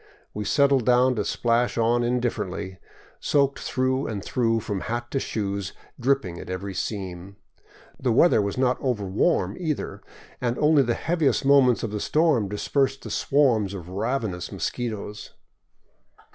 [0.33, 2.79] We settled down to splash on indifferently,
[3.19, 7.35] soaked through and through from hat to shoes, dripping at every seam.
[7.99, 10.01] The weather was not over warm either,
[10.41, 15.33] and only the heaviest moments of the storm dispersed the swarms of ravenous mosquitoes.